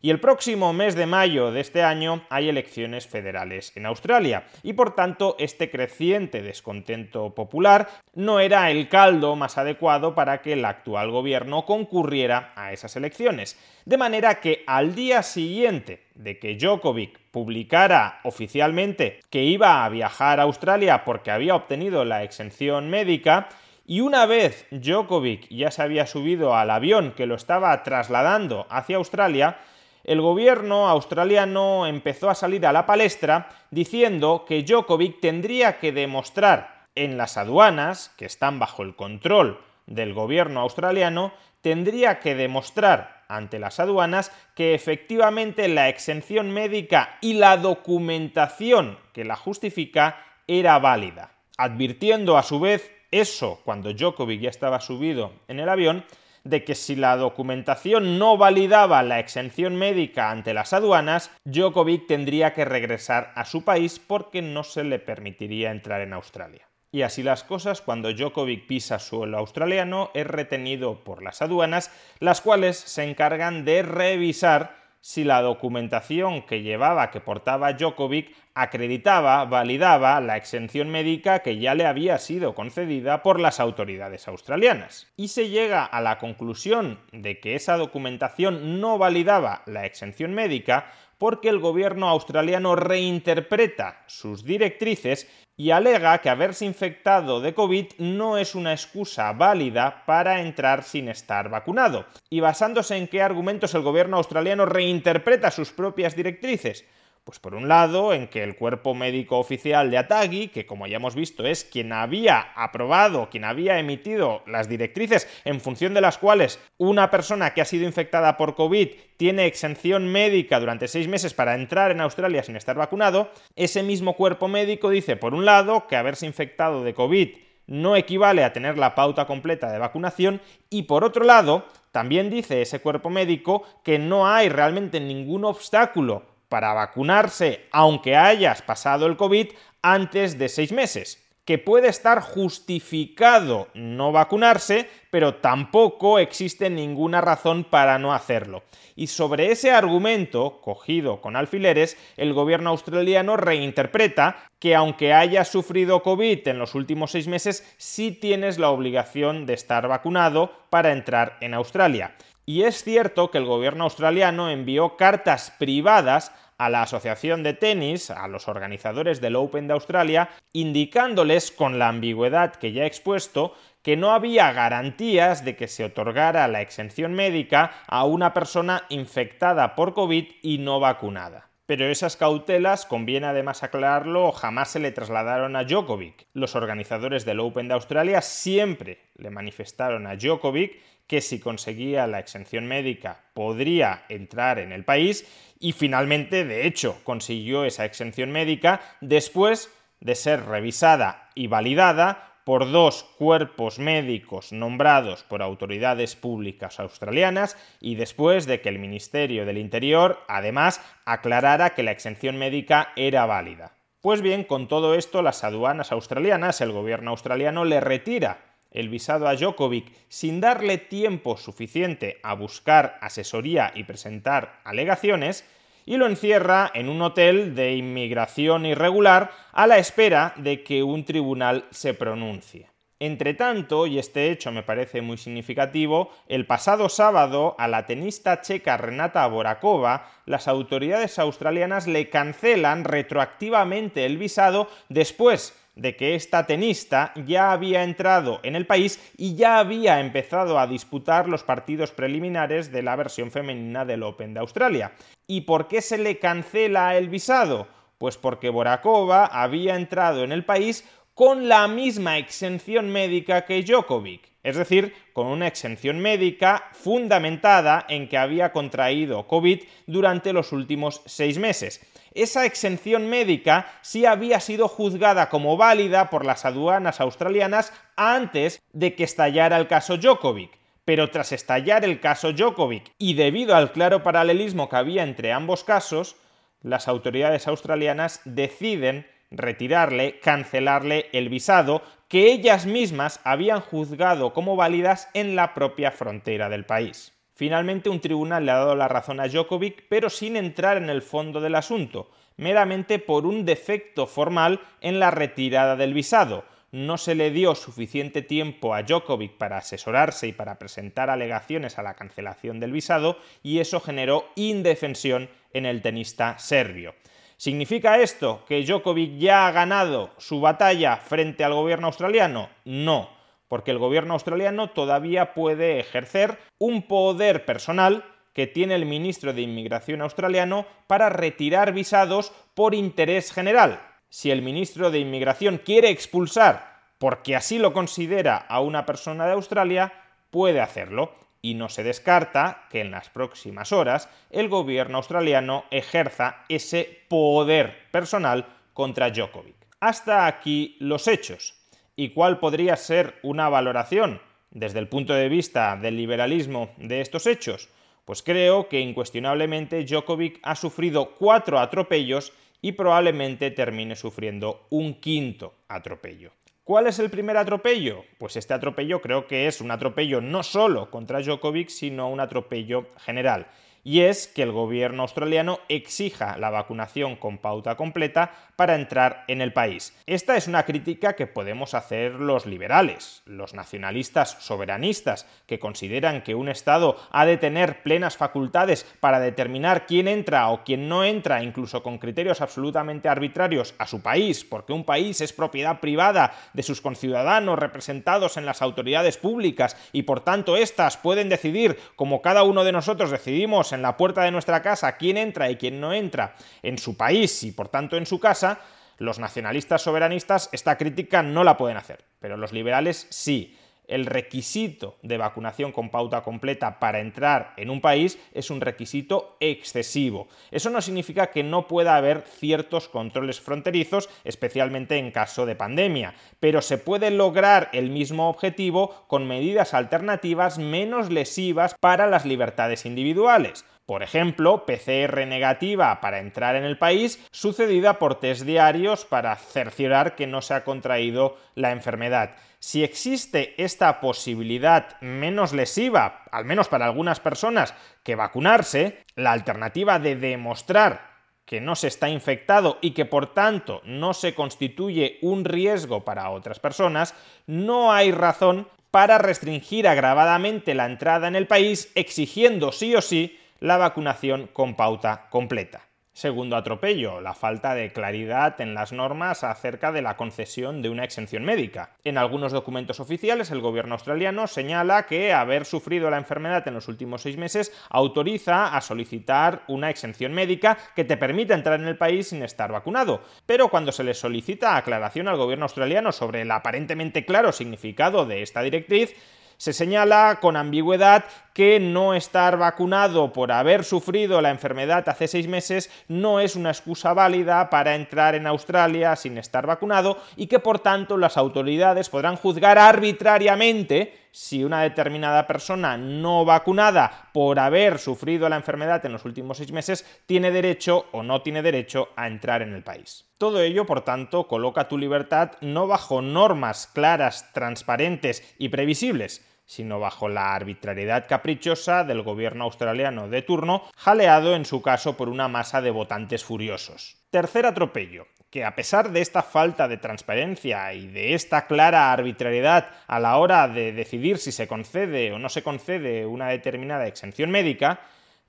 Y 0.00 0.10
el 0.10 0.20
próximo 0.20 0.72
mes 0.72 0.94
de 0.94 1.06
mayo 1.06 1.50
de 1.50 1.60
este 1.60 1.82
año 1.82 2.22
hay 2.30 2.48
elecciones 2.48 3.08
federales 3.08 3.76
en 3.76 3.86
Australia 3.86 4.44
y 4.62 4.74
por 4.74 4.94
tanto 4.94 5.34
este 5.40 5.70
creciente 5.70 6.40
descontento 6.40 7.34
popular 7.34 7.88
no 8.14 8.38
era 8.38 8.70
el 8.70 8.88
caldo 8.88 9.34
más 9.34 9.58
adecuado 9.58 10.14
para 10.14 10.40
que 10.40 10.52
el 10.52 10.64
actual 10.64 11.10
gobierno 11.10 11.64
concurriera 11.64 12.52
a 12.54 12.72
esas 12.72 12.94
elecciones. 12.94 13.58
De 13.84 13.96
manera 13.96 14.40
que 14.40 14.62
al 14.68 14.94
día 14.94 15.24
siguiente 15.24 16.04
de 16.14 16.38
que 16.38 16.56
Djokovic 16.56 17.18
publicara 17.32 18.20
oficialmente 18.22 19.20
que 19.30 19.42
iba 19.42 19.84
a 19.84 19.88
viajar 19.88 20.38
a 20.38 20.44
Australia 20.44 21.04
porque 21.04 21.32
había 21.32 21.56
obtenido 21.56 22.04
la 22.04 22.22
exención 22.22 22.88
médica, 22.88 23.48
y 23.86 24.02
una 24.02 24.26
vez 24.26 24.66
Djokovic 24.70 25.48
ya 25.48 25.70
se 25.70 25.80
había 25.80 26.06
subido 26.06 26.54
al 26.54 26.70
avión 26.70 27.14
que 27.16 27.24
lo 27.24 27.34
estaba 27.34 27.82
trasladando 27.82 28.66
hacia 28.68 28.98
Australia, 28.98 29.56
el 30.04 30.20
gobierno 30.20 30.88
australiano 30.88 31.86
empezó 31.86 32.30
a 32.30 32.34
salir 32.34 32.66
a 32.66 32.72
la 32.72 32.86
palestra 32.86 33.48
diciendo 33.70 34.44
que 34.46 34.62
Djokovic 34.62 35.20
tendría 35.20 35.78
que 35.78 35.92
demostrar 35.92 36.86
en 36.94 37.16
las 37.16 37.36
aduanas, 37.36 38.14
que 38.16 38.24
están 38.24 38.58
bajo 38.58 38.82
el 38.82 38.96
control 38.96 39.60
del 39.86 40.14
gobierno 40.14 40.60
australiano, 40.60 41.32
tendría 41.60 42.20
que 42.20 42.34
demostrar 42.34 43.24
ante 43.28 43.58
las 43.58 43.78
aduanas 43.78 44.32
que 44.54 44.74
efectivamente 44.74 45.68
la 45.68 45.88
exención 45.88 46.50
médica 46.50 47.18
y 47.20 47.34
la 47.34 47.56
documentación 47.56 48.98
que 49.12 49.24
la 49.24 49.36
justifica 49.36 50.24
era 50.46 50.78
válida, 50.78 51.32
advirtiendo 51.58 52.38
a 52.38 52.42
su 52.42 52.58
vez 52.58 52.90
eso 53.10 53.60
cuando 53.64 53.92
Djokovic 53.92 54.40
ya 54.40 54.50
estaba 54.50 54.80
subido 54.80 55.32
en 55.48 55.60
el 55.60 55.68
avión, 55.68 56.04
de 56.44 56.64
que 56.64 56.74
si 56.74 56.96
la 56.96 57.16
documentación 57.16 58.18
no 58.18 58.36
validaba 58.36 59.02
la 59.02 59.18
exención 59.18 59.76
médica 59.76 60.30
ante 60.30 60.54
las 60.54 60.72
aduanas, 60.72 61.30
Djokovic 61.44 62.06
tendría 62.06 62.54
que 62.54 62.64
regresar 62.64 63.32
a 63.34 63.44
su 63.44 63.64
país 63.64 63.98
porque 63.98 64.42
no 64.42 64.64
se 64.64 64.84
le 64.84 64.98
permitiría 64.98 65.70
entrar 65.70 66.00
en 66.00 66.12
Australia. 66.12 66.68
Y 66.90 67.02
así 67.02 67.22
las 67.22 67.44
cosas, 67.44 67.82
cuando 67.82 68.12
Djokovic 68.12 68.66
pisa 68.66 68.98
suelo 68.98 69.36
australiano, 69.36 70.10
es 70.14 70.26
retenido 70.26 71.04
por 71.04 71.22
las 71.22 71.42
aduanas, 71.42 71.90
las 72.18 72.40
cuales 72.40 72.78
se 72.78 73.04
encargan 73.04 73.66
de 73.66 73.82
revisar 73.82 74.77
si 75.00 75.24
la 75.24 75.42
documentación 75.42 76.42
que 76.42 76.62
llevaba, 76.62 77.10
que 77.10 77.20
portaba 77.20 77.72
Djokovic, 77.72 78.34
acreditaba, 78.54 79.44
validaba 79.44 80.20
la 80.20 80.36
exención 80.36 80.90
médica 80.90 81.40
que 81.40 81.58
ya 81.58 81.74
le 81.74 81.86
había 81.86 82.18
sido 82.18 82.54
concedida 82.54 83.22
por 83.22 83.38
las 83.38 83.60
autoridades 83.60 84.26
australianas. 84.26 85.12
Y 85.16 85.28
se 85.28 85.48
llega 85.48 85.84
a 85.84 86.00
la 86.00 86.18
conclusión 86.18 86.98
de 87.12 87.38
que 87.38 87.54
esa 87.54 87.76
documentación 87.76 88.80
no 88.80 88.98
validaba 88.98 89.62
la 89.66 89.86
exención 89.86 90.34
médica 90.34 90.90
porque 91.18 91.48
el 91.48 91.58
gobierno 91.58 92.08
australiano 92.08 92.76
reinterpreta 92.76 94.02
sus 94.06 94.44
directrices 94.44 95.28
y 95.58 95.72
alega 95.72 96.16
que 96.18 96.30
haberse 96.30 96.64
infectado 96.64 97.40
de 97.40 97.52
COVID 97.52 97.86
no 97.98 98.38
es 98.38 98.54
una 98.54 98.72
excusa 98.72 99.32
válida 99.32 100.04
para 100.06 100.40
entrar 100.40 100.84
sin 100.84 101.08
estar 101.08 101.50
vacunado. 101.50 102.06
¿Y 102.30 102.38
basándose 102.38 102.96
en 102.96 103.08
qué 103.08 103.22
argumentos 103.22 103.74
el 103.74 103.82
gobierno 103.82 104.18
australiano 104.18 104.66
reinterpreta 104.66 105.50
sus 105.50 105.72
propias 105.72 106.14
directrices? 106.14 106.84
Pues 107.28 107.40
por 107.40 107.54
un 107.54 107.68
lado, 107.68 108.14
en 108.14 108.26
que 108.28 108.42
el 108.42 108.56
cuerpo 108.56 108.94
médico 108.94 109.36
oficial 109.36 109.90
de 109.90 109.98
Atagi, 109.98 110.48
que 110.48 110.64
como 110.64 110.86
ya 110.86 110.96
hemos 110.96 111.14
visto 111.14 111.44
es 111.44 111.62
quien 111.62 111.92
había 111.92 112.40
aprobado, 112.54 113.28
quien 113.28 113.44
había 113.44 113.78
emitido 113.78 114.42
las 114.46 114.66
directrices 114.66 115.28
en 115.44 115.60
función 115.60 115.92
de 115.92 116.00
las 116.00 116.16
cuales 116.16 116.58
una 116.78 117.10
persona 117.10 117.52
que 117.52 117.60
ha 117.60 117.66
sido 117.66 117.84
infectada 117.84 118.38
por 118.38 118.54
COVID 118.54 118.88
tiene 119.18 119.44
exención 119.44 120.08
médica 120.08 120.58
durante 120.58 120.88
seis 120.88 121.06
meses 121.06 121.34
para 121.34 121.54
entrar 121.54 121.90
en 121.90 122.00
Australia 122.00 122.42
sin 122.42 122.56
estar 122.56 122.76
vacunado, 122.76 123.30
ese 123.56 123.82
mismo 123.82 124.16
cuerpo 124.16 124.48
médico 124.48 124.88
dice, 124.88 125.16
por 125.16 125.34
un 125.34 125.44
lado, 125.44 125.86
que 125.86 125.96
haberse 125.96 126.24
infectado 126.24 126.82
de 126.82 126.94
COVID 126.94 127.28
no 127.66 127.96
equivale 127.96 128.42
a 128.42 128.54
tener 128.54 128.78
la 128.78 128.94
pauta 128.94 129.26
completa 129.26 129.70
de 129.70 129.78
vacunación 129.78 130.40
y 130.70 130.84
por 130.84 131.04
otro 131.04 131.26
lado, 131.26 131.66
también 131.92 132.30
dice 132.30 132.62
ese 132.62 132.80
cuerpo 132.80 133.10
médico 133.10 133.64
que 133.84 133.98
no 133.98 134.26
hay 134.26 134.48
realmente 134.48 134.98
ningún 134.98 135.44
obstáculo 135.44 136.37
para 136.48 136.72
vacunarse 136.72 137.66
aunque 137.72 138.16
hayas 138.16 138.62
pasado 138.62 139.06
el 139.06 139.16
COVID 139.16 139.48
antes 139.82 140.38
de 140.38 140.48
seis 140.48 140.72
meses 140.72 141.28
que 141.48 141.56
puede 141.56 141.88
estar 141.88 142.20
justificado 142.20 143.68
no 143.72 144.12
vacunarse, 144.12 144.86
pero 145.10 145.36
tampoco 145.36 146.18
existe 146.18 146.68
ninguna 146.68 147.22
razón 147.22 147.64
para 147.64 147.98
no 147.98 148.12
hacerlo. 148.12 148.64
Y 148.96 149.06
sobre 149.06 149.50
ese 149.50 149.70
argumento, 149.70 150.60
cogido 150.60 151.22
con 151.22 151.36
alfileres, 151.36 151.96
el 152.18 152.34
gobierno 152.34 152.68
australiano 152.68 153.38
reinterpreta 153.38 154.36
que 154.58 154.74
aunque 154.74 155.14
hayas 155.14 155.48
sufrido 155.48 156.02
COVID 156.02 156.46
en 156.48 156.58
los 156.58 156.74
últimos 156.74 157.12
seis 157.12 157.28
meses, 157.28 157.66
sí 157.78 158.12
tienes 158.12 158.58
la 158.58 158.68
obligación 158.68 159.46
de 159.46 159.54
estar 159.54 159.88
vacunado 159.88 160.52
para 160.68 160.92
entrar 160.92 161.38
en 161.40 161.54
Australia. 161.54 162.14
Y 162.48 162.62
es 162.62 162.82
cierto 162.82 163.30
que 163.30 163.36
el 163.36 163.44
gobierno 163.44 163.84
australiano 163.84 164.48
envió 164.48 164.96
cartas 164.96 165.52
privadas 165.58 166.32
a 166.56 166.70
la 166.70 166.80
Asociación 166.80 167.42
de 167.42 167.52
Tenis, 167.52 168.10
a 168.10 168.26
los 168.26 168.48
organizadores 168.48 169.20
del 169.20 169.36
Open 169.36 169.66
de 169.66 169.74
Australia, 169.74 170.30
indicándoles 170.54 171.52
con 171.52 171.78
la 171.78 171.90
ambigüedad 171.90 172.54
que 172.54 172.72
ya 172.72 172.84
he 172.84 172.86
expuesto 172.86 173.52
que 173.82 173.98
no 173.98 174.12
había 174.12 174.50
garantías 174.54 175.44
de 175.44 175.56
que 175.56 175.68
se 175.68 175.84
otorgara 175.84 176.48
la 176.48 176.62
exención 176.62 177.12
médica 177.12 177.70
a 177.86 178.06
una 178.06 178.32
persona 178.32 178.84
infectada 178.88 179.74
por 179.74 179.92
COVID 179.92 180.24
y 180.40 180.56
no 180.56 180.80
vacunada. 180.80 181.50
Pero 181.66 181.84
esas 181.84 182.16
cautelas, 182.16 182.86
conviene 182.86 183.26
además 183.26 183.62
aclararlo, 183.62 184.32
jamás 184.32 184.70
se 184.70 184.78
le 184.78 184.90
trasladaron 184.90 185.54
a 185.54 185.64
Djokovic. 185.64 186.28
Los 186.32 186.56
organizadores 186.56 187.26
del 187.26 187.40
Open 187.40 187.68
de 187.68 187.74
Australia 187.74 188.22
siempre 188.22 189.00
le 189.16 189.28
manifestaron 189.28 190.06
a 190.06 190.16
Djokovic 190.16 190.80
que 191.08 191.20
si 191.20 191.40
conseguía 191.40 192.06
la 192.06 192.20
exención 192.20 192.66
médica 192.66 193.24
podría 193.34 194.04
entrar 194.08 194.60
en 194.60 194.70
el 194.70 194.84
país 194.84 195.26
y 195.58 195.72
finalmente, 195.72 196.44
de 196.44 196.66
hecho, 196.66 197.00
consiguió 197.02 197.64
esa 197.64 197.84
exención 197.84 198.30
médica 198.30 198.80
después 199.00 199.72
de 200.00 200.14
ser 200.14 200.44
revisada 200.44 201.30
y 201.34 201.48
validada 201.48 202.36
por 202.44 202.70
dos 202.70 203.04
cuerpos 203.18 203.78
médicos 203.78 204.52
nombrados 204.52 205.24
por 205.24 205.42
autoridades 205.42 206.14
públicas 206.14 206.78
australianas 206.78 207.56
y 207.80 207.96
después 207.96 208.46
de 208.46 208.60
que 208.60 208.68
el 208.68 208.78
Ministerio 208.78 209.44
del 209.44 209.58
Interior 209.58 210.20
además 210.28 210.80
aclarara 211.04 211.74
que 211.74 211.82
la 211.82 211.90
exención 211.90 212.38
médica 212.38 212.92
era 212.96 213.26
válida. 213.26 213.72
Pues 214.00 214.22
bien, 214.22 214.44
con 214.44 214.68
todo 214.68 214.94
esto, 214.94 215.22
las 215.22 215.42
aduanas 215.42 215.90
australianas, 215.90 216.60
el 216.60 216.72
gobierno 216.72 217.10
australiano 217.10 217.64
le 217.64 217.80
retira 217.80 218.47
el 218.70 218.88
visado 218.88 219.28
a 219.28 219.34
Djokovic 219.34 219.92
sin 220.08 220.40
darle 220.40 220.78
tiempo 220.78 221.36
suficiente 221.36 222.18
a 222.22 222.34
buscar 222.34 222.98
asesoría 223.00 223.72
y 223.74 223.84
presentar 223.84 224.60
alegaciones, 224.64 225.44
y 225.86 225.96
lo 225.96 226.06
encierra 226.06 226.70
en 226.74 226.90
un 226.90 227.00
hotel 227.00 227.54
de 227.54 227.74
inmigración 227.74 228.66
irregular 228.66 229.30
a 229.52 229.66
la 229.66 229.78
espera 229.78 230.34
de 230.36 230.62
que 230.62 230.82
un 230.82 231.04
tribunal 231.04 231.64
se 231.70 231.94
pronuncie. 231.94 232.68
Entre 233.00 233.32
tanto, 233.32 233.86
y 233.86 233.98
este 233.98 234.30
hecho 234.30 234.50
me 234.50 234.64
parece 234.64 235.02
muy 235.02 235.18
significativo, 235.18 236.10
el 236.26 236.46
pasado 236.46 236.88
sábado 236.88 237.54
a 237.56 237.68
la 237.68 237.86
tenista 237.86 238.40
checa 238.40 238.76
Renata 238.76 239.24
Borakova, 239.28 240.10
las 240.26 240.48
autoridades 240.48 241.18
australianas 241.20 241.86
le 241.86 242.10
cancelan 242.10 242.82
retroactivamente 242.82 244.04
el 244.04 244.18
visado 244.18 244.68
después 244.88 245.56
de 245.78 245.96
que 245.96 246.14
esta 246.14 246.44
tenista 246.44 247.12
ya 247.24 247.52
había 247.52 247.84
entrado 247.84 248.40
en 248.42 248.56
el 248.56 248.66
país 248.66 249.00
y 249.16 249.36
ya 249.36 249.58
había 249.58 250.00
empezado 250.00 250.58
a 250.58 250.66
disputar 250.66 251.28
los 251.28 251.44
partidos 251.44 251.92
preliminares 251.92 252.72
de 252.72 252.82
la 252.82 252.96
versión 252.96 253.30
femenina 253.30 253.84
del 253.84 254.02
Open 254.02 254.34
de 254.34 254.40
Australia. 254.40 254.92
¿Y 255.26 255.42
por 255.42 255.68
qué 255.68 255.80
se 255.80 255.96
le 255.96 256.18
cancela 256.18 256.96
el 256.96 257.08
visado? 257.08 257.68
Pues 257.96 258.16
porque 258.16 258.50
Borakova 258.50 259.26
había 259.26 259.76
entrado 259.76 260.24
en 260.24 260.32
el 260.32 260.44
país 260.44 260.84
con 261.14 261.48
la 261.48 261.66
misma 261.68 262.18
exención 262.18 262.90
médica 262.90 263.44
que 263.44 263.62
Djokovic, 263.62 264.22
es 264.42 264.56
decir, 264.56 264.94
con 265.12 265.28
una 265.28 265.46
exención 265.46 265.98
médica 265.98 266.70
fundamentada 266.72 267.86
en 267.88 268.08
que 268.08 268.18
había 268.18 268.52
contraído 268.52 269.26
COVID 269.26 269.62
durante 269.86 270.32
los 270.32 270.52
últimos 270.52 271.02
seis 271.06 271.38
meses. 271.38 271.80
Esa 272.18 272.46
exención 272.46 273.08
médica 273.08 273.70
sí 273.80 274.04
había 274.04 274.40
sido 274.40 274.66
juzgada 274.66 275.28
como 275.28 275.56
válida 275.56 276.10
por 276.10 276.26
las 276.26 276.44
aduanas 276.44 277.00
australianas 277.00 277.72
antes 277.94 278.60
de 278.72 278.96
que 278.96 279.04
estallara 279.04 279.56
el 279.56 279.68
caso 279.68 279.98
Djokovic. 279.98 280.50
Pero 280.84 281.10
tras 281.10 281.30
estallar 281.30 281.84
el 281.84 282.00
caso 282.00 282.32
Djokovic 282.32 282.90
y 282.98 283.14
debido 283.14 283.54
al 283.54 283.70
claro 283.70 284.02
paralelismo 284.02 284.68
que 284.68 284.74
había 284.74 285.04
entre 285.04 285.32
ambos 285.32 285.62
casos, 285.62 286.16
las 286.60 286.88
autoridades 286.88 287.46
australianas 287.46 288.20
deciden 288.24 289.06
retirarle, 289.30 290.18
cancelarle 290.18 291.10
el 291.12 291.28
visado 291.28 291.82
que 292.08 292.32
ellas 292.32 292.66
mismas 292.66 293.20
habían 293.22 293.60
juzgado 293.60 294.32
como 294.32 294.56
válidas 294.56 295.08
en 295.14 295.36
la 295.36 295.54
propia 295.54 295.92
frontera 295.92 296.48
del 296.48 296.66
país. 296.66 297.12
Finalmente 297.38 297.88
un 297.88 298.00
tribunal 298.00 298.44
le 298.44 298.50
ha 298.50 298.56
dado 298.56 298.74
la 298.74 298.88
razón 298.88 299.20
a 299.20 299.28
Djokovic, 299.28 299.84
pero 299.88 300.10
sin 300.10 300.34
entrar 300.34 300.76
en 300.76 300.90
el 300.90 301.02
fondo 301.02 301.40
del 301.40 301.54
asunto, 301.54 302.10
meramente 302.36 302.98
por 302.98 303.26
un 303.26 303.44
defecto 303.44 304.08
formal 304.08 304.60
en 304.80 304.98
la 304.98 305.12
retirada 305.12 305.76
del 305.76 305.94
visado. 305.94 306.44
No 306.72 306.98
se 306.98 307.14
le 307.14 307.30
dio 307.30 307.54
suficiente 307.54 308.22
tiempo 308.22 308.74
a 308.74 308.82
Djokovic 308.82 309.38
para 309.38 309.58
asesorarse 309.58 310.26
y 310.26 310.32
para 310.32 310.58
presentar 310.58 311.10
alegaciones 311.10 311.78
a 311.78 311.84
la 311.84 311.94
cancelación 311.94 312.58
del 312.58 312.72
visado 312.72 313.18
y 313.44 313.60
eso 313.60 313.78
generó 313.78 314.26
indefensión 314.34 315.30
en 315.52 315.64
el 315.64 315.80
tenista 315.80 316.40
serbio. 316.40 316.96
¿Significa 317.36 318.00
esto 318.00 318.44
que 318.48 318.64
Djokovic 318.64 319.16
ya 319.16 319.46
ha 319.46 319.52
ganado 319.52 320.10
su 320.18 320.40
batalla 320.40 320.96
frente 320.96 321.44
al 321.44 321.54
gobierno 321.54 321.86
australiano? 321.86 322.48
No, 322.64 323.10
porque 323.48 323.70
el 323.70 323.78
gobierno 323.78 324.14
australiano 324.14 324.70
todavía 324.70 325.34
puede 325.34 325.80
ejercer 325.80 326.38
un 326.58 326.82
poder 326.82 327.44
personal 327.44 328.04
que 328.32 328.46
tiene 328.46 328.76
el 328.76 328.86
ministro 328.86 329.32
de 329.32 329.42
Inmigración 329.42 330.00
australiano 330.00 330.66
para 330.86 331.08
retirar 331.08 331.72
visados 331.72 332.32
por 332.54 332.74
interés 332.74 333.32
general. 333.32 333.80
Si 334.10 334.30
el 334.30 334.42
ministro 334.42 334.90
de 334.90 335.00
Inmigración 335.00 335.58
quiere 335.58 335.90
expulsar, 335.90 336.78
porque 336.98 337.34
así 337.34 337.58
lo 337.58 337.72
considera, 337.72 338.36
a 338.36 338.60
una 338.60 338.86
persona 338.86 339.26
de 339.26 339.32
Australia, 339.32 339.92
puede 340.30 340.60
hacerlo 340.60 341.14
y 341.42 341.54
no 341.54 341.68
se 341.68 341.82
descarta 341.82 342.66
que 342.70 342.80
en 342.80 342.90
las 342.90 343.08
próximas 343.10 343.72
horas 343.72 344.08
el 344.30 344.48
gobierno 344.48 344.98
australiano 344.98 345.64
ejerza 345.70 346.44
ese 346.48 347.06
poder 347.08 347.90
personal 347.90 348.46
contra 348.72 349.10
Djokovic. 349.10 349.56
Hasta 349.80 350.26
aquí 350.26 350.76
los 350.80 351.08
hechos. 351.08 351.57
¿Y 352.00 352.10
cuál 352.10 352.38
podría 352.38 352.76
ser 352.76 353.18
una 353.24 353.48
valoración 353.48 354.20
desde 354.52 354.78
el 354.78 354.86
punto 354.86 355.14
de 355.14 355.28
vista 355.28 355.76
del 355.76 355.96
liberalismo 355.96 356.70
de 356.76 357.00
estos 357.00 357.26
hechos? 357.26 357.70
Pues 358.04 358.22
creo 358.22 358.68
que 358.68 358.78
incuestionablemente 358.78 359.84
Djokovic 359.84 360.38
ha 360.44 360.54
sufrido 360.54 361.16
cuatro 361.16 361.58
atropellos 361.58 362.32
y 362.62 362.70
probablemente 362.70 363.50
termine 363.50 363.96
sufriendo 363.96 364.64
un 364.70 364.94
quinto 365.00 365.54
atropello. 365.66 366.30
¿Cuál 366.62 366.86
es 366.86 367.00
el 367.00 367.10
primer 367.10 367.36
atropello? 367.36 368.04
Pues 368.18 368.36
este 368.36 368.54
atropello 368.54 369.00
creo 369.00 369.26
que 369.26 369.48
es 369.48 369.60
un 369.60 369.72
atropello 369.72 370.20
no 370.20 370.44
solo 370.44 370.92
contra 370.92 371.20
Djokovic, 371.20 371.68
sino 371.68 372.08
un 372.10 372.20
atropello 372.20 372.86
general 372.98 373.48
y 373.88 374.02
es 374.02 374.28
que 374.28 374.42
el 374.42 374.52
gobierno 374.52 375.00
australiano 375.00 375.60
exija 375.70 376.36
la 376.36 376.50
vacunación 376.50 377.16
con 377.16 377.38
pauta 377.38 377.78
completa 377.78 378.32
para 378.54 378.74
entrar 378.74 379.24
en 379.28 379.40
el 379.40 379.54
país. 379.54 379.96
Esta 380.04 380.36
es 380.36 380.46
una 380.46 380.66
crítica 380.66 381.16
que 381.16 381.26
podemos 381.26 381.72
hacer 381.72 382.12
los 382.12 382.44
liberales, 382.44 383.22
los 383.24 383.54
nacionalistas 383.54 384.36
soberanistas, 384.40 385.26
que 385.46 385.58
consideran 385.58 386.22
que 386.22 386.34
un 386.34 386.50
Estado 386.50 386.98
ha 387.10 387.24
de 387.24 387.38
tener 387.38 387.82
plenas 387.82 388.18
facultades 388.18 388.84
para 389.00 389.20
determinar 389.20 389.86
quién 389.86 390.06
entra 390.06 390.50
o 390.50 390.64
quién 390.64 390.86
no 390.86 391.02
entra, 391.02 391.42
incluso 391.42 391.82
con 391.82 391.96
criterios 391.96 392.42
absolutamente 392.42 393.08
arbitrarios, 393.08 393.74
a 393.78 393.86
su 393.86 394.02
país, 394.02 394.44
porque 394.44 394.74
un 394.74 394.84
país 394.84 395.22
es 395.22 395.32
propiedad 395.32 395.80
privada 395.80 396.34
de 396.52 396.62
sus 396.62 396.82
conciudadanos 396.82 397.58
representados 397.58 398.36
en 398.36 398.44
las 398.44 398.60
autoridades 398.60 399.16
públicas 399.16 399.78
y 399.92 400.02
por 400.02 400.20
tanto 400.20 400.58
éstas 400.58 400.98
pueden 400.98 401.30
decidir, 401.30 401.78
como 401.96 402.20
cada 402.20 402.42
uno 402.42 402.64
de 402.64 402.72
nosotros 402.72 403.10
decidimos 403.10 403.72
en 403.72 403.77
la 403.82 403.96
puerta 403.96 404.22
de 404.22 404.30
nuestra 404.30 404.62
casa 404.62 404.96
quién 404.96 405.16
entra 405.16 405.50
y 405.50 405.56
quién 405.56 405.80
no 405.80 405.92
entra 405.92 406.34
en 406.62 406.78
su 406.78 406.96
país 406.96 407.42
y 407.44 407.52
por 407.52 407.68
tanto 407.68 407.96
en 407.96 408.06
su 408.06 408.20
casa, 408.20 408.60
los 408.98 409.18
nacionalistas 409.18 409.82
soberanistas 409.82 410.48
esta 410.52 410.76
crítica 410.76 411.22
no 411.22 411.44
la 411.44 411.56
pueden 411.56 411.76
hacer, 411.76 412.04
pero 412.20 412.36
los 412.36 412.52
liberales 412.52 413.06
sí 413.10 413.56
el 413.88 414.06
requisito 414.06 414.96
de 415.02 415.18
vacunación 415.18 415.72
con 415.72 415.90
pauta 415.90 416.22
completa 416.22 416.78
para 416.78 417.00
entrar 417.00 417.54
en 417.56 417.70
un 417.70 417.80
país 417.80 418.18
es 418.32 418.50
un 418.50 418.60
requisito 418.60 419.36
excesivo. 419.40 420.28
Eso 420.50 420.70
no 420.70 420.80
significa 420.80 421.30
que 421.30 421.42
no 421.42 421.66
pueda 421.66 421.96
haber 421.96 422.22
ciertos 422.22 422.88
controles 422.88 423.40
fronterizos, 423.40 424.08
especialmente 424.24 424.98
en 424.98 425.10
caso 425.10 425.46
de 425.46 425.56
pandemia, 425.56 426.14
pero 426.38 426.62
se 426.62 426.78
puede 426.78 427.10
lograr 427.10 427.70
el 427.72 427.90
mismo 427.90 428.28
objetivo 428.28 429.04
con 429.08 429.26
medidas 429.26 429.74
alternativas 429.74 430.58
menos 430.58 431.10
lesivas 431.10 431.74
para 431.80 432.06
las 432.06 432.24
libertades 432.24 432.86
individuales. 432.86 433.64
Por 433.88 434.02
ejemplo, 434.02 434.66
PCR 434.66 435.26
negativa 435.26 435.98
para 436.02 436.18
entrar 436.18 436.56
en 436.56 436.64
el 436.64 436.76
país, 436.76 437.26
sucedida 437.30 437.98
por 437.98 438.16
test 438.20 438.42
diarios 438.42 439.06
para 439.06 439.34
cerciorar 439.36 440.14
que 440.14 440.26
no 440.26 440.42
se 440.42 440.52
ha 440.52 440.62
contraído 440.62 441.38
la 441.54 441.70
enfermedad. 441.70 442.36
Si 442.58 442.84
existe 442.84 443.54
esta 443.56 444.02
posibilidad 444.02 445.00
menos 445.00 445.54
lesiva, 445.54 446.24
al 446.30 446.44
menos 446.44 446.68
para 446.68 446.84
algunas 446.84 447.18
personas, 447.18 447.72
que 448.02 448.14
vacunarse, 448.14 449.06
la 449.14 449.32
alternativa 449.32 449.98
de 449.98 450.16
demostrar 450.16 451.08
que 451.46 451.62
no 451.62 451.74
se 451.74 451.88
está 451.88 452.10
infectado 452.10 452.76
y 452.82 452.90
que 452.90 453.06
por 453.06 453.32
tanto 453.32 453.80
no 453.86 454.12
se 454.12 454.34
constituye 454.34 455.16
un 455.22 455.46
riesgo 455.46 456.04
para 456.04 456.28
otras 456.28 456.60
personas, 456.60 457.14
no 457.46 457.90
hay 457.90 458.12
razón 458.12 458.68
para 458.90 459.16
restringir 459.16 459.88
agravadamente 459.88 460.74
la 460.74 460.84
entrada 460.84 461.26
en 461.26 461.36
el 461.36 461.46
país 461.46 461.90
exigiendo 461.94 462.70
sí 462.70 462.94
o 462.94 463.00
sí 463.00 463.38
la 463.60 463.76
vacunación 463.76 464.48
con 464.52 464.74
pauta 464.76 465.26
completa. 465.30 465.88
Segundo 466.18 466.56
atropello, 466.56 467.20
la 467.20 467.32
falta 467.32 467.76
de 467.76 467.92
claridad 467.92 468.60
en 468.60 468.74
las 468.74 468.92
normas 468.92 469.44
acerca 469.44 469.92
de 469.92 470.02
la 470.02 470.16
concesión 470.16 470.82
de 470.82 470.90
una 470.90 471.04
exención 471.04 471.44
médica. 471.44 471.94
En 472.02 472.18
algunos 472.18 472.50
documentos 472.50 472.98
oficiales, 472.98 473.52
el 473.52 473.60
gobierno 473.60 473.94
australiano 473.94 474.48
señala 474.48 475.06
que 475.06 475.32
haber 475.32 475.64
sufrido 475.64 476.10
la 476.10 476.18
enfermedad 476.18 476.66
en 476.66 476.74
los 476.74 476.88
últimos 476.88 477.22
seis 477.22 477.36
meses 477.36 477.72
autoriza 477.88 478.76
a 478.76 478.80
solicitar 478.80 479.62
una 479.68 479.90
exención 479.90 480.32
médica 480.32 480.76
que 480.96 481.04
te 481.04 481.16
permita 481.16 481.54
entrar 481.54 481.78
en 481.78 481.86
el 481.86 481.96
país 481.96 482.30
sin 482.30 482.42
estar 482.42 482.72
vacunado. 482.72 483.22
Pero 483.46 483.68
cuando 483.68 483.92
se 483.92 484.02
le 484.02 484.14
solicita 484.14 484.76
aclaración 484.76 485.28
al 485.28 485.36
gobierno 485.36 485.66
australiano 485.66 486.10
sobre 486.10 486.42
el 486.42 486.50
aparentemente 486.50 487.24
claro 487.24 487.52
significado 487.52 488.26
de 488.26 488.42
esta 488.42 488.62
directriz, 488.62 489.14
se 489.58 489.72
señala 489.72 490.38
con 490.40 490.56
ambigüedad 490.56 491.24
que 491.52 491.80
no 491.80 492.14
estar 492.14 492.56
vacunado 492.56 493.32
por 493.32 493.50
haber 493.50 493.82
sufrido 493.82 494.40
la 494.40 494.50
enfermedad 494.50 495.08
hace 495.08 495.26
seis 495.26 495.48
meses 495.48 495.90
no 496.06 496.38
es 496.38 496.54
una 496.54 496.70
excusa 496.70 497.12
válida 497.12 497.68
para 497.68 497.96
entrar 497.96 498.36
en 498.36 498.46
Australia 498.46 499.16
sin 499.16 499.36
estar 499.36 499.66
vacunado 499.66 500.18
y 500.36 500.46
que 500.46 500.60
por 500.60 500.78
tanto 500.78 501.16
las 501.16 501.36
autoridades 501.36 502.08
podrán 502.08 502.36
juzgar 502.36 502.78
arbitrariamente 502.78 504.28
si 504.30 504.62
una 504.62 504.82
determinada 504.82 505.48
persona 505.48 505.96
no 505.96 506.44
vacunada 506.44 507.30
por 507.32 507.58
haber 507.58 507.98
sufrido 507.98 508.48
la 508.48 508.54
enfermedad 508.56 509.04
en 509.04 509.12
los 509.12 509.24
últimos 509.24 509.56
seis 509.56 509.72
meses 509.72 510.06
tiene 510.26 510.52
derecho 510.52 511.06
o 511.10 511.24
no 511.24 511.42
tiene 511.42 511.62
derecho 511.62 512.10
a 512.14 512.28
entrar 512.28 512.62
en 512.62 512.72
el 512.72 512.84
país. 512.84 513.24
Todo 513.38 513.60
ello, 513.60 513.86
por 513.86 514.02
tanto, 514.02 514.46
coloca 514.46 514.88
tu 514.88 514.98
libertad 514.98 515.52
no 515.60 515.86
bajo 515.86 516.22
normas 516.22 516.88
claras, 516.88 517.52
transparentes 517.52 518.42
y 518.58 518.68
previsibles, 518.68 519.47
sino 519.68 520.00
bajo 520.00 520.30
la 520.30 520.54
arbitrariedad 520.54 521.26
caprichosa 521.28 522.02
del 522.02 522.22
gobierno 522.22 522.64
australiano 522.64 523.28
de 523.28 523.42
turno, 523.42 523.84
jaleado 523.96 524.56
en 524.56 524.64
su 524.64 524.80
caso 524.80 525.16
por 525.16 525.28
una 525.28 525.46
masa 525.46 525.82
de 525.82 525.90
votantes 525.90 526.42
furiosos. 526.42 527.18
Tercer 527.30 527.66
atropello 527.66 528.26
que 528.50 528.64
a 528.64 528.74
pesar 528.74 529.12
de 529.12 529.20
esta 529.20 529.42
falta 529.42 529.86
de 529.88 529.98
transparencia 529.98 530.94
y 530.94 531.06
de 531.08 531.34
esta 531.34 531.66
clara 531.66 532.10
arbitrariedad 532.10 532.88
a 533.06 533.20
la 533.20 533.36
hora 533.36 533.68
de 533.68 533.92
decidir 533.92 534.38
si 534.38 534.52
se 534.52 534.66
concede 534.66 535.32
o 535.32 535.38
no 535.38 535.50
se 535.50 535.62
concede 535.62 536.24
una 536.24 536.48
determinada 536.48 537.06
exención 537.06 537.50
médica, 537.50 538.00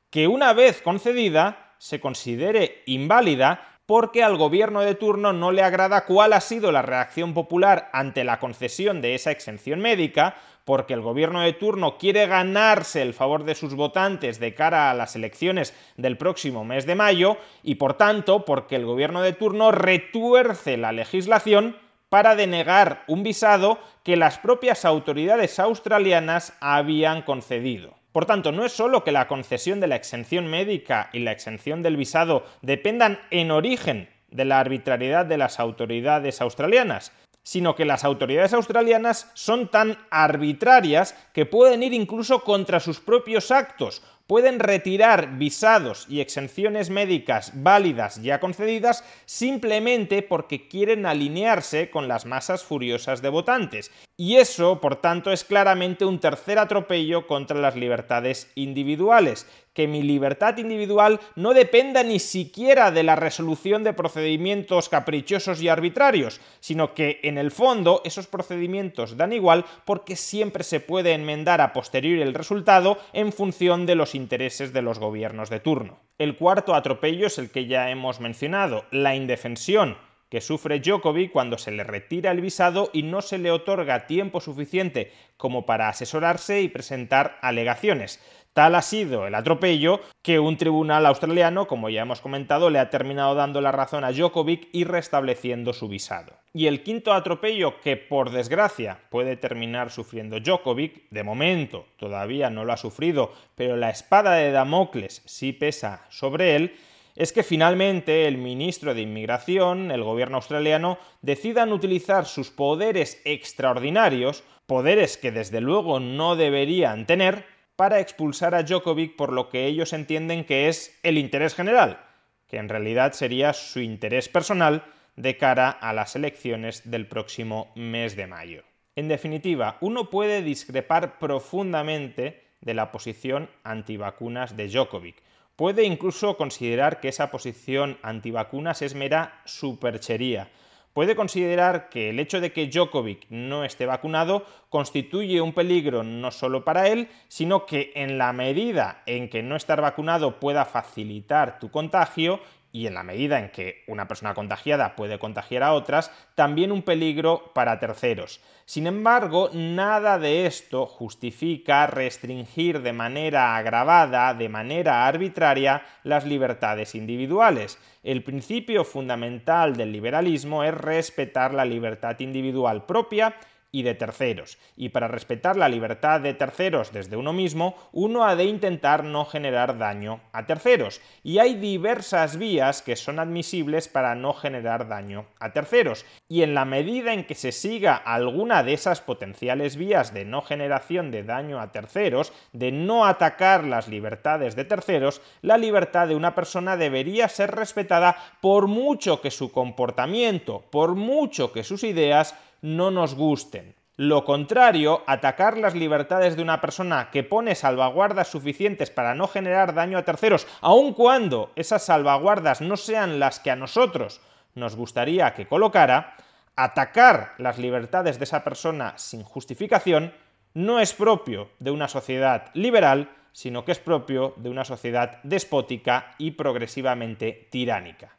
que 0.10 0.30
una 0.30 0.54
vez 0.54 0.82
concedida 0.82 1.74
se 1.80 2.00
considere 2.00 2.82
inválida 2.86 3.79
porque 3.90 4.22
al 4.22 4.38
gobierno 4.38 4.82
de 4.82 4.94
turno 4.94 5.34
no 5.34 5.52
le 5.52 5.64
agrada 5.64 6.06
cuál 6.06 6.34
ha 6.34 6.42
sido 6.42 6.72
la 6.72 6.84
reacción 6.84 7.34
popular 7.34 7.90
ante 7.92 8.24
la 8.24 8.38
concesión 8.38 9.02
de 9.02 9.16
esa 9.16 9.32
exención 9.32 9.80
médica, 9.80 10.36
porque 10.64 10.94
el 10.94 11.02
gobierno 11.02 11.42
de 11.42 11.54
turno 11.54 11.98
quiere 11.98 12.28
ganarse 12.28 13.02
el 13.02 13.16
favor 13.16 13.46
de 13.46 13.56
sus 13.56 13.74
votantes 13.74 14.40
de 14.40 14.54
cara 14.54 14.92
a 14.92 14.94
las 14.94 15.16
elecciones 15.16 15.74
del 15.98 16.20
próximo 16.20 16.64
mes 16.64 16.86
de 16.86 16.94
mayo 16.94 17.38
y 17.64 17.76
por 17.76 17.96
tanto 17.96 18.46
porque 18.46 18.76
el 18.76 18.86
gobierno 18.86 19.24
de 19.24 19.34
turno 19.34 19.72
retuerce 19.72 20.78
la 20.78 20.92
legislación 20.92 21.76
para 22.10 22.36
denegar 22.36 23.04
un 23.08 23.24
visado 23.24 23.80
que 24.04 24.18
las 24.18 24.38
propias 24.38 24.86
autoridades 24.86 25.58
australianas 25.58 26.54
habían 26.60 27.24
concedido. 27.24 27.99
Por 28.20 28.26
tanto, 28.26 28.52
no 28.52 28.66
es 28.66 28.74
solo 28.74 29.06
que 29.06 29.14
la 29.14 29.30
concesión 29.30 29.80
de 29.80 29.88
la 29.88 29.96
exención 29.96 30.48
médica 30.48 31.10
y 31.14 31.20
la 31.20 31.32
exención 31.32 31.82
del 31.82 31.96
visado 31.96 32.44
dependan 32.62 33.18
en 33.32 33.50
origen 33.50 34.10
de 34.30 34.44
la 34.44 34.60
arbitrariedad 34.60 35.26
de 35.26 35.38
las 35.38 35.58
autoridades 35.58 36.42
australianas, 36.42 37.14
sino 37.44 37.76
que 37.76 37.86
las 37.86 38.04
autoridades 38.04 38.52
australianas 38.52 39.32
son 39.36 39.72
tan 39.72 39.98
arbitrarias 40.10 41.16
que 41.32 41.46
pueden 41.46 41.82
ir 41.82 41.94
incluso 41.94 42.44
contra 42.44 42.82
sus 42.82 43.00
propios 43.00 43.52
actos, 43.52 44.04
pueden 44.28 44.60
retirar 44.60 45.38
visados 45.38 46.06
y 46.10 46.20
exenciones 46.20 46.90
médicas 46.90 47.54
válidas 47.56 48.22
ya 48.22 48.42
concedidas 48.42 49.06
simplemente 49.28 50.24
porque 50.24 50.68
quieren 50.68 51.06
alinearse 51.06 51.90
con 51.90 52.10
las 52.10 52.26
masas 52.26 52.66
furiosas 52.66 53.22
de 53.22 53.30
votantes. 53.30 53.92
Y 54.22 54.36
eso, 54.36 54.82
por 54.82 54.98
tanto, 54.98 55.32
es 55.32 55.46
claramente 55.46 56.04
un 56.04 56.20
tercer 56.20 56.60
atropello 56.60 57.26
contra 57.26 57.58
las 57.58 57.78
libertades 57.78 58.52
individuales, 58.56 59.48
que 59.74 59.88
mi 59.88 60.04
libertad 60.04 60.58
individual 60.58 61.22
no 61.38 61.54
dependa 61.54 62.04
ni 62.04 62.20
siquiera 62.20 62.92
de 62.92 63.04
la 63.04 63.16
resolución 63.16 63.86
de 63.86 63.94
procedimientos 63.94 64.90
caprichosos 64.90 65.62
y 65.62 65.70
arbitrarios, 65.70 66.42
sino 66.60 66.94
que 66.94 67.22
en 67.24 67.38
el 67.38 67.50
fondo 67.50 68.02
esos 68.04 68.28
procedimientos 68.28 69.16
dan 69.16 69.32
igual 69.32 69.64
porque 69.86 70.18
siempre 70.18 70.66
se 70.66 70.82
puede 70.82 71.14
enmendar 71.14 71.62
a 71.62 71.72
posteriori 71.72 72.22
el 72.22 72.34
resultado 72.34 72.98
en 73.14 73.32
función 73.32 73.86
de 73.86 73.96
los 73.96 74.16
intereses 74.16 74.74
de 74.74 74.82
los 74.82 75.00
gobiernos 75.00 75.50
de 75.50 75.62
turno. 75.62 75.98
El 76.18 76.36
cuarto 76.36 76.76
atropello 76.76 77.28
es 77.28 77.38
el 77.38 77.52
que 77.52 77.68
ya 77.68 77.90
hemos 77.90 78.20
mencionado, 78.20 78.84
la 78.92 79.16
indefensión 79.16 79.96
que 80.30 80.42
sufre 80.42 80.80
Djokovic 80.80 81.32
cuando 81.32 81.58
se 81.58 81.72
le 81.72 81.84
retira 81.84 82.32
el 82.32 82.42
visado 82.42 82.90
y 82.94 83.04
no 83.04 83.22
se 83.22 83.38
le 83.38 83.52
otorga 83.52 84.08
tiempo 84.08 84.40
suficiente 84.40 85.12
como 85.38 85.66
para 85.66 85.90
asesorarse 85.90 86.62
y 86.62 86.70
presentar 86.70 87.38
alegaciones. 87.42 88.20
Tal 88.54 88.76
ha 88.76 88.82
sido 88.82 89.28
el 89.28 89.36
atropello 89.36 90.02
que 90.22 90.40
un 90.40 90.58
tribunal 90.58 91.06
australiano, 91.06 91.68
como 91.68 91.90
ya 91.90 92.02
hemos 92.02 92.20
comentado, 92.20 92.70
le 92.70 92.80
ha 92.80 92.90
terminado 92.90 93.36
dando 93.36 93.62
la 93.62 93.72
razón 93.72 94.04
a 94.04 94.12
Djokovic 94.12 94.70
y 94.72 94.84
restableciendo 94.84 95.72
su 95.72 95.88
visado. 95.88 96.34
Y 96.52 96.66
el 96.66 96.82
quinto 96.82 97.14
atropello 97.14 97.80
que 97.80 97.96
por 97.96 98.32
desgracia 98.32 99.00
puede 99.12 99.38
terminar 99.38 99.92
sufriendo 99.92 100.40
Djokovic, 100.40 101.10
de 101.12 101.24
momento 101.24 101.86
todavía 101.98 102.50
no 102.50 102.66
lo 102.66 102.74
ha 102.74 102.78
sufrido, 102.78 103.32
pero 103.56 103.78
la 103.78 103.92
espada 103.92 104.34
de 104.34 104.52
Damocles 104.52 105.22
sí 105.26 105.54
pesa 105.54 106.06
sobre 106.10 106.56
él, 106.56 106.76
es 107.20 107.34
que 107.34 107.44
finalmente 107.44 108.28
el 108.28 108.38
ministro 108.38 108.96
de 108.96 109.02
Inmigración, 109.02 109.92
el 109.92 110.04
gobierno 110.04 110.38
australiano, 110.38 110.98
decidan 111.22 111.74
utilizar 111.74 112.26
sus 112.26 112.50
poderes 112.50 113.22
extraordinarios, 113.26 114.46
poderes 114.66 115.18
que 115.18 115.34
desde 115.34 115.60
luego 115.60 116.00
no 116.00 116.38
deberían 116.38 117.06
tener, 117.06 117.46
para 117.76 118.00
expulsar 118.00 118.56
a 118.56 118.64
Djokovic 118.64 119.18
por 119.18 119.34
lo 119.34 119.50
que 119.50 119.66
ellos 119.66 119.92
entienden 119.92 120.46
que 120.46 120.70
es 120.70 120.98
el 121.04 121.18
interés 121.18 121.56
general, 121.56 122.00
que 122.48 122.56
en 122.56 122.70
realidad 122.70 123.12
sería 123.12 123.52
su 123.52 123.82
interés 123.82 124.30
personal 124.30 124.86
de 125.18 125.36
cara 125.36 125.70
a 125.70 125.92
las 125.92 126.16
elecciones 126.16 126.90
del 126.90 127.06
próximo 127.06 127.74
mes 127.76 128.16
de 128.16 128.28
mayo. 128.28 128.64
En 128.96 129.10
definitiva, 129.10 129.78
uno 129.82 130.10
puede 130.10 130.42
discrepar 130.42 131.20
profundamente 131.20 132.44
de 132.62 132.74
la 132.74 132.94
posición 132.94 133.50
antivacunas 133.66 134.56
de 134.56 134.70
Djokovic. 134.70 135.22
Puede 135.60 135.84
incluso 135.84 136.38
considerar 136.38 137.02
que 137.02 137.10
esa 137.10 137.32
posición 137.32 137.98
antivacunas 138.02 138.82
es 138.82 138.96
mera 138.96 139.42
superchería, 139.44 140.48
puede 140.94 141.18
considerar 141.18 141.90
que 141.90 142.12
el 142.12 142.20
hecho 142.22 142.40
de 142.40 142.54
que 142.54 142.68
Djokovic 142.68 143.26
no 143.30 143.66
esté 143.66 143.86
vacunado 143.86 144.46
constituye 144.70 145.42
un 145.42 145.52
peligro 145.52 146.02
no 146.02 146.32
solo 146.32 146.64
para 146.64 146.88
él, 146.88 147.10
sino 147.28 147.66
que 147.66 147.92
en 147.96 148.18
la 148.18 148.32
medida 148.32 149.04
en 149.06 149.28
que 149.28 149.44
no 149.44 149.58
estar 149.58 149.82
vacunado 149.82 150.40
pueda 150.40 150.64
facilitar 150.64 151.60
tu 151.60 151.70
contagio 151.70 152.40
y 152.72 152.88
en 152.88 152.94
la 152.94 153.04
medida 153.04 153.40
en 153.40 153.50
que 153.50 153.84
una 153.88 154.08
persona 154.08 154.34
contagiada 154.34 154.96
puede 154.96 155.18
contagiar 155.18 155.64
a 155.64 155.74
otras, 155.74 156.12
también 156.36 156.72
un 156.72 156.84
peligro 156.84 157.52
para 157.54 157.80
terceros. 157.80 158.42
Sin 158.66 158.86
embargo, 158.86 159.50
nada 159.54 160.20
de 160.20 160.46
esto 160.46 160.86
justifica 160.86 161.88
restringir 161.88 162.82
de 162.82 162.94
manera 162.94 163.58
agravada, 163.58 164.34
de 164.36 164.50
manera 164.50 165.08
arbitraria, 165.08 165.84
las 166.04 166.26
libertades 166.26 166.94
individuales. 166.94 167.80
El 168.04 168.24
principio 168.24 168.84
fundamental 168.84 169.76
del 169.76 169.92
liberalismo 169.92 170.64
es 170.64 170.74
respetar 170.74 171.54
la 171.54 171.66
libertad 171.66 172.20
individual 172.20 172.86
propia 172.86 173.36
y 173.72 173.84
de 173.84 173.94
terceros. 173.94 174.58
Y 174.76 174.90
para 174.90 175.08
respetar 175.08 175.56
la 175.56 175.70
libertad 175.70 176.22
de 176.22 176.34
terceros 176.34 176.92
desde 176.92 177.18
uno 177.18 177.34
mismo, 177.34 177.76
uno 177.92 178.26
ha 178.26 178.36
de 178.36 178.46
intentar 178.46 179.04
no 179.04 179.26
generar 179.26 179.78
daño 179.78 180.22
a 180.32 180.46
terceros. 180.46 181.02
Y 181.24 181.40
hay 181.40 181.56
diversas 181.56 182.38
vías 182.38 182.82
que 182.82 182.96
son 182.96 183.20
admisibles 183.20 183.88
para 183.88 184.16
no 184.16 184.34
generar 184.34 184.88
daño 184.88 185.26
a 185.40 185.54
terceros. 185.54 186.06
Y 186.28 186.44
en 186.44 186.54
la 186.54 186.66
medida 186.66 187.14
en 187.14 187.26
que 187.26 187.36
se 187.36 187.52
siga 187.52 187.96
alguna 187.96 188.64
de 188.64 188.74
esas 188.74 189.02
potenciales 189.02 189.76
vías 189.76 190.14
de 190.14 190.26
no 190.26 190.42
generación 190.42 191.12
de 191.12 191.24
daño 191.24 191.60
a 191.60 191.72
terceros, 191.72 192.34
de 192.54 192.72
no 192.72 193.06
atacar 193.06 193.64
las 193.64 193.88
libertades 193.88 194.56
de 194.56 194.66
terceros, 194.66 195.22
la 195.42 195.58
libertad 195.58 196.08
de 196.08 196.16
una 196.16 196.36
persona 196.36 196.78
debería 196.78 197.28
ser 197.28 197.52
respetada 197.52 198.16
por 198.42 198.68
mucho 198.68 199.22
que 199.22 199.32
su 199.32 199.52
comportamiento, 199.52 200.64
por 200.72 200.96
mucho 200.96 201.52
que 201.52 201.64
sus 201.64 201.84
ideas 201.84 202.36
no 202.62 202.92
nos 202.92 203.16
gusten. 203.16 203.76
Lo 203.96 204.24
contrario, 204.24 205.04
atacar 205.08 205.58
las 205.58 205.76
libertades 205.76 206.38
de 206.38 206.42
una 206.42 206.62
persona 206.62 207.10
que 207.12 207.24
pone 207.24 207.54
salvaguardas 207.54 208.30
suficientes 208.30 208.90
para 208.90 209.14
no 209.14 209.28
generar 209.28 209.74
daño 209.74 209.98
a 209.98 210.06
terceros, 210.06 210.48
aun 210.62 210.94
cuando 210.94 211.52
esas 211.58 211.84
salvaguardas 211.84 212.62
no 212.62 212.78
sean 212.78 213.20
las 213.20 213.42
que 213.42 213.52
a 213.52 213.58
nosotros 213.58 214.22
nos 214.56 214.78
gustaría 214.78 215.34
que 215.34 215.48
colocara, 215.48 216.16
atacar 216.56 217.34
las 217.38 217.58
libertades 217.58 218.20
de 218.20 218.24
esa 218.24 218.44
persona 218.44 218.94
sin 218.98 219.24
justificación 219.24 220.14
no 220.54 220.80
es 220.80 220.94
propio 220.94 221.50
de 221.60 221.72
una 221.72 221.88
sociedad 221.88 222.52
liberal, 222.54 223.10
sino 223.34 223.66
que 223.66 223.74
es 223.74 223.80
propio 223.80 224.34
de 224.38 224.50
una 224.50 224.66
sociedad 224.66 225.20
despótica 225.24 226.16
y 226.18 226.32
progresivamente 226.32 227.48
tiránica. 227.52 228.19